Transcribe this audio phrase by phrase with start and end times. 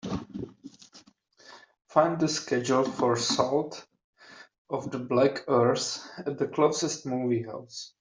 [1.85, 3.85] Find the schedule for Salt
[4.67, 7.89] of the Black Earth at the closest movie house.